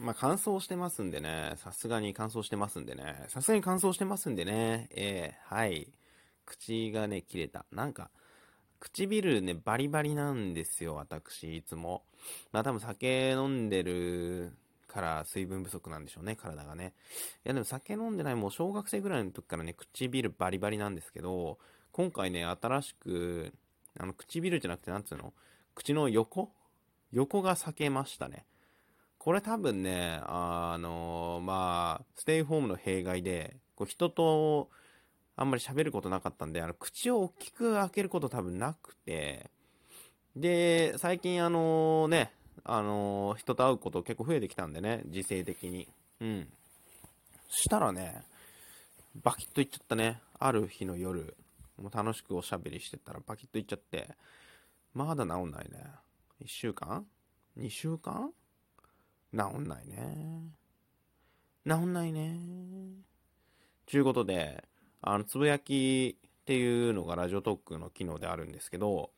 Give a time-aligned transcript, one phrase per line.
[0.00, 5.92] まあ、乾燥してますんでね、さすがに乾燥してますんでね、さすがに乾燥してますんでね、えー、はい。
[6.46, 7.66] 口がね、切れた。
[7.70, 8.10] なんか、
[8.78, 12.02] 唇ね、バリバリなんですよ、私、いつも。
[12.50, 14.52] まあ多分酒飲んでる
[14.88, 16.94] から水分不足なんでしょうね、体がね。
[17.44, 21.58] いやでも酒飲んでない、もう小学生ぐらいの時からね、唇バリバリなんですけど、
[21.92, 23.52] 今回ね、新しく、
[23.98, 25.34] あの、唇じゃなくて、なんつうの？
[25.74, 26.52] 口の横？
[27.12, 28.46] 横が裂けましたね。
[29.20, 34.70] これ多分ね、あのまあ、ステイホームの弊害で、こう人と
[35.36, 39.50] あんまり喋ることなかったんで、あの、口を大きく開けること多分なくて、
[40.34, 42.32] で、最近あのね、
[42.64, 45.86] あの人と会うこと結構増えてきたんでね、時勢的に。
[46.22, 46.48] うん。
[47.50, 48.22] したらね、
[49.22, 50.22] バキッといっちゃったね。
[50.38, 51.36] ある日の夜、
[51.76, 54.16] もう楽しくおしゃべりしてたらバキッといっちゃって、
[54.94, 55.84] まだ治んないね。
[56.42, 57.04] 1週間
[57.58, 58.32] ?2 週間？
[59.36, 60.42] 治んないね。
[61.66, 62.38] 治んないね。
[63.86, 64.64] ちゅうことで、
[65.02, 69.10] あの、つぶやきっていうのがラジオトークの機能であるんですけど、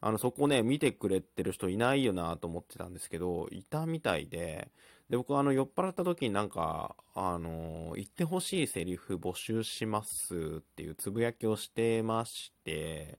[0.00, 4.70] あの、そこね、見てくれてる人いないよなと思ってたんですけど、いたみたいで、
[5.08, 13.18] で、僕あの、酔っ払った時になんか、あの、言ってほしいセリフ募集しますっていうつぶやきをしてまして、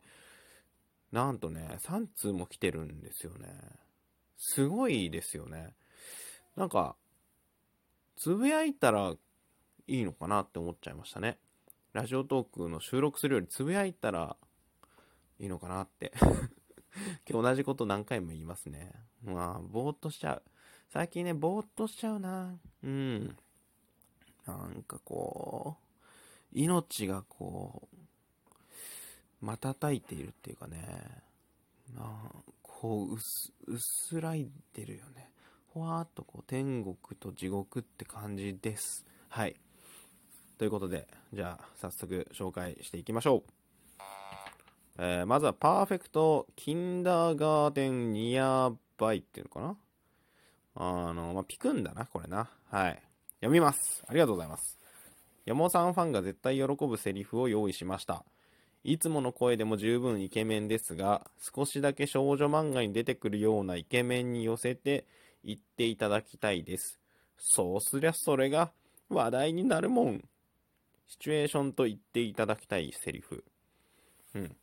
[1.11, 3.47] なんとね、3通も来てるんですよね。
[4.37, 5.73] すごいですよね。
[6.55, 6.95] なんか、
[8.15, 9.13] つぶやいたら
[9.87, 11.37] いいのかなって思っちゃいましたね。
[11.93, 14.37] ラジオトークの収録するよりつぶやいたら
[15.39, 16.11] いいのかなって
[17.29, 18.91] 今日同じこと何回も言いますね。
[19.23, 20.43] まあ、ぼーっとしちゃう。
[20.89, 22.57] 最近ね、ぼーっとしちゃうな。
[22.83, 23.37] うん。
[24.45, 25.95] なんかこう、
[26.53, 27.89] 命がこ
[29.41, 31.23] う、瞬いているっていうかね、
[31.93, 35.24] まあ、こう、薄、薄らいでるよね。
[35.75, 39.05] ほわーっとこう、天国と地獄って感じです。
[39.27, 39.57] はい。
[40.57, 43.51] ということで、じゃあ、早速紹介していきましょう。
[44.99, 49.75] えー、まずは、パーフェクトキンダーガーデンニアバイっていうのかな？
[51.07, 52.49] あの、まあ、ピクんだな、これな。
[52.71, 53.03] はい。
[53.41, 54.01] 読みます。
[54.07, 54.79] ありがとうございます。
[55.43, 58.23] 山本さんファンが絶対喜ぶセリフを用意しました。
[58.85, 65.05] いつもの声でも十分イケメンですが、少しだけ少女漫画に出てくるようなイケメンに寄せて
[65.45, 66.99] 言っていただきたいです。
[67.37, 68.71] そうすりゃそれが
[69.09, 70.23] 話題になるもん。
[71.07, 73.43] シチュエーションと言っていただきたいセリフ。
[74.33, 74.55] うん。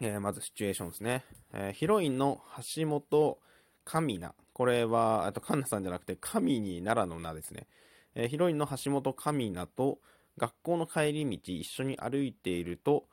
[0.00, 1.24] えー、まずシチュエーションですね。
[1.54, 2.42] えー、ヒロインの
[2.76, 3.38] 橋本
[3.84, 4.34] 神奈。
[4.52, 7.66] これは、あと、カンナさんじゃなくて、神に奈良の名ですね。
[8.14, 9.98] えー、ヒロインの橋本神奈と、
[10.38, 13.06] 学校の帰り道一緒に歩いていると、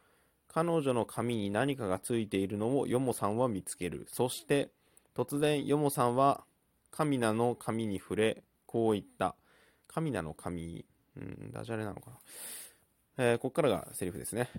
[0.48, 4.08] 彼女の髪に何かがついているのをヨモさんは見つける。
[4.12, 4.70] そして、
[5.16, 6.44] 突然、ヨモさんは、
[6.92, 9.36] 神奈の髪に触れ、こう言った。
[9.88, 10.86] 神奈の髪、
[11.18, 12.18] うん、ダジャレなのかな。
[13.18, 14.50] えー、ここからがセリフですね。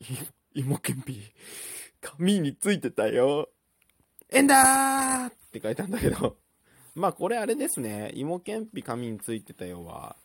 [0.00, 0.04] い
[0.54, 1.20] 芋けんぴ、
[2.00, 3.48] 紙についてたよ。
[4.30, 6.36] えんだーって書いたんだけど、
[6.94, 10.16] まあこれあれですね、芋けんぴ紙についてたよは、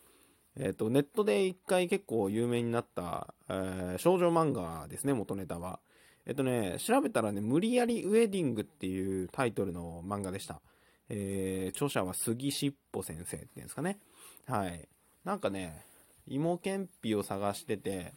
[0.56, 5.80] えっ、ー、と、ネットで一回結構有名になった、えー、少女漫画ですね、元ネタは。
[6.28, 10.60] えっ、とね、調べたらね、無理やりウェディングっていうタイトルの漫画でした。
[11.08, 13.98] えー、著者は杉しっぽ先生っていうんですかね。
[14.46, 14.86] はい。
[15.24, 15.86] なんかね、
[16.26, 18.12] 芋けんぴを探してて、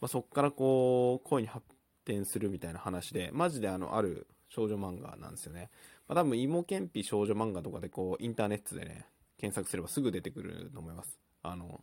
[0.00, 1.66] まあ、そっからこう、恋に発
[2.06, 5.68] 展するみたいな話で、マジであの、ある少女漫画なんですよね。
[6.08, 9.04] まあ、多分、芋けんぴ少女漫画とかでこう、インターネットでね、
[9.36, 11.18] 検索すればすぐ出てくると思います。
[11.42, 11.82] あの、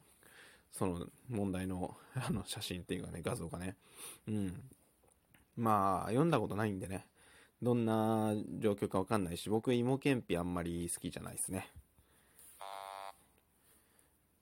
[0.72, 3.76] その問題のあの写真っていうかね、画像がね。
[4.28, 4.64] うん。
[5.57, 7.07] まあ、読んだことないんでね、
[7.62, 11.72] どんな状況かわかんないし、僕、芋けんぴあんまり好きじゃないですね。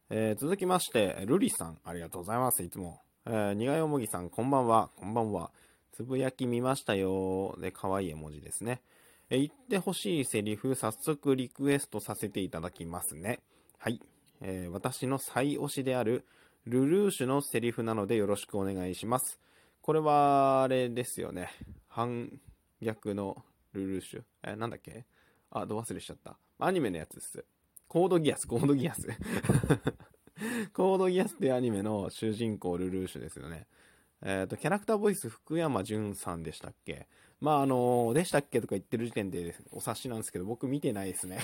[0.09, 3.01] えー、続きまして、ルリさん、ありがとうございます、いつも。
[3.25, 5.51] えー、苦いおもぎさん、こんばんは、こんばんは。
[5.93, 7.57] つぶやき見ましたよ。
[7.59, 8.81] で、可愛い絵文字ですね。
[9.29, 13.39] えー、言ってほしいセリフ、早速リクエストさせていただきますね。
[13.79, 14.01] はい。
[14.41, 16.25] えー、私の最推しである、
[16.65, 19.39] ルルーシュのセリフなのでよろしくお願いします。
[19.85, 21.47] これは、あれですよね。
[21.87, 22.39] 反
[22.81, 24.23] 逆のルルーシュ。
[24.41, 25.05] え、なんだっけ？
[25.51, 26.39] あ、ど忘れしちゃった。
[26.57, 27.45] アニメのやつです。
[27.87, 29.07] コードギアス、コードギアス。
[30.73, 33.67] コードギアスってアニメの主人公ルルーシュですよね。
[34.23, 37.07] えっ、ー、と、キャラクターボイス福山潤さんでしたっけ？
[37.39, 41.37] まあ、あのー、でしたっけとか言ってる時点でお察しなんですけど、僕見てないですね。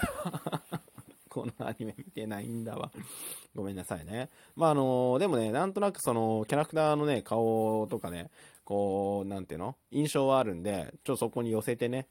[1.32, 2.92] このアニメ見てないんだわ。
[3.56, 4.30] ごめんなさいね。
[4.58, 8.30] まあ、あの、でもね、なんとなくその、キャラクターのね、顔とかね、
[8.66, 9.78] こう、なんていうの？
[9.92, 12.10] 印象はあるんで、ちょっとそこに寄せてね、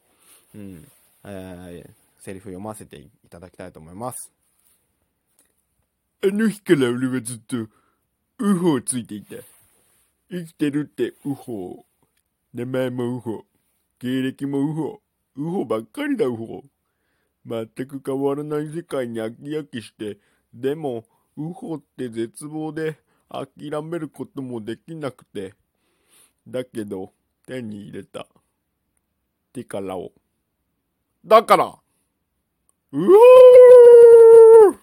[0.54, 0.90] うん、
[1.24, 4.32] えー、セリフ読ませていただきたいと思います。
[6.22, 7.68] あの日から俺はずっと、
[8.38, 9.36] ウホをついていた。
[10.30, 11.84] 生きてるってウホ。
[12.54, 13.44] 名前もウホ。
[13.98, 15.02] 経歴もウホ。
[15.36, 16.64] ウホばっかりだウホ。
[17.46, 20.18] 全く変わらない世界に飽き飽きして、
[20.52, 21.04] でも、
[21.36, 22.98] ウホって絶望で
[23.28, 25.54] 諦めることもできなくて。
[26.46, 27.12] だけど、
[27.46, 28.26] 手に入れた。
[29.52, 30.12] ティカラを。
[31.24, 31.78] だからう
[32.92, 34.76] おー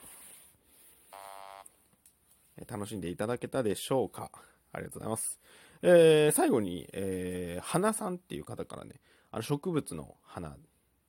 [2.71, 4.29] 楽しんでいただけたでしょうか？
[4.71, 5.39] ありがとうございます。
[5.81, 8.99] えー最後に、えー花さんっていう方からね、
[9.31, 10.55] あの植物の花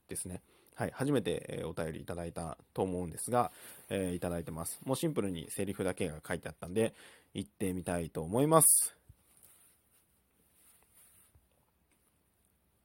[0.09, 0.43] ですね。
[0.79, 3.51] はい、初めて、えお便りいただいたと思うんですが、
[3.91, 4.79] えーいただいてます。
[4.85, 6.95] もうシンプルにセリフだけが書いてあったんで、
[7.35, 8.95] 行ってみたいと思います。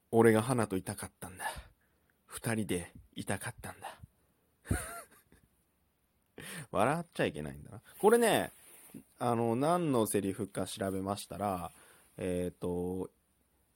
[0.09, 1.45] 俺が花といたかったんだ。
[2.25, 3.99] 二人でいたかったんだ。
[6.71, 7.81] 笑っちゃいけないんだな。
[7.99, 8.53] これね、
[9.19, 11.71] あの、何のセリフか調べましたら、
[12.17, 13.11] えっ、と、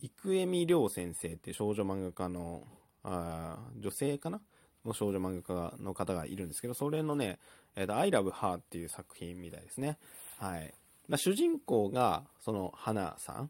[0.02, 2.68] 生恵亮先生って少女漫画家の、
[3.08, 4.42] あ女性かな？
[4.86, 7.40] の少女漫画家の方がいるんですけど、それのね、
[7.76, 9.98] えーと、I love her っていう作品みたいですね。
[10.40, 10.74] はい。
[11.08, 13.50] まあ、主人公が、その、花さんっ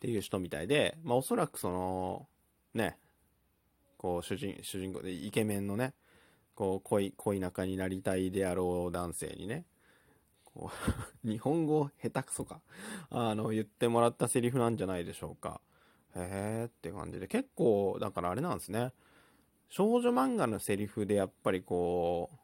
[0.00, 2.26] ていう人みたいで、まあ、おそらくその、
[2.74, 2.98] ね、
[3.96, 5.94] こう、主人、主人公で、イケメンのね、
[6.54, 9.64] こう、恋、恋仲になりたいであろう男性にね、
[10.44, 10.70] こ
[11.24, 12.60] う 日本語下手くそか。
[13.10, 15.60] あの、言ってもらったセリフなんじゃないでしょうか。
[16.16, 17.26] へーって感じで。
[17.28, 18.92] 結構、だからあれなんですね。
[19.68, 22.36] 少女漫画のセリフでやっぱりこう、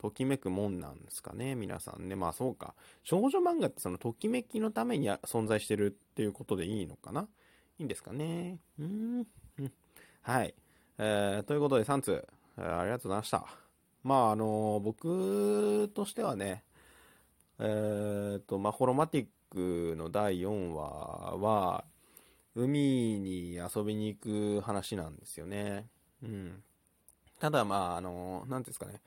[0.00, 2.16] ときめくもんなんですかね、皆さんね。
[2.16, 2.74] まあそうか。
[3.02, 7.28] 少女漫画ってそのときめきのために存在してるっていうことでいいのかな？
[7.78, 8.58] いいんですかね？
[8.78, 9.26] うん。
[10.22, 10.54] はい。
[10.96, 12.26] えー、ということで3通、
[12.56, 13.46] えーありがとうございました。
[14.02, 16.64] まああの僕としてはね、
[17.58, 21.84] えっ、と、まあ、ホロマティックの第4話は、
[22.64, 25.86] 海に遊びに行く話なんですよね。
[26.22, 26.62] うん。
[27.38, 29.00] ただ、まあ、あの、なんですかね。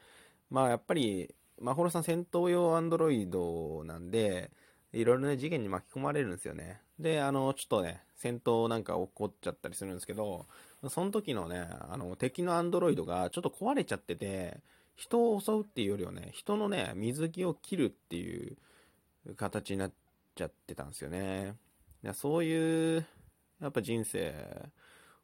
[0.50, 4.52] まあ、やっぱり、まほろさん戦闘用アンドロイドなんで、
[4.92, 6.82] いろいろね、事件に巻き込まれるんですよね。
[7.00, 10.48] で、あの、ちょっとね、戦闘なんか起こっちゃったりするんですけど、
[10.90, 14.62] その時のね、あの、敵のアンドロイドがちょっと壊れちゃってて、
[14.96, 18.58] 人を襲うっていうよりはね、人のね、水着を切るっていう
[19.36, 19.92] 形になっ
[20.36, 21.56] ちゃってたんですよね。
[22.14, 23.06] そういう、
[23.63, 24.36] やっぱ人生、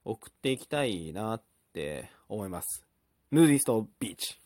[0.06, 1.44] 送っていきたいなっ
[1.74, 2.86] て思います。
[3.32, 4.40] ヌーディストビーチ。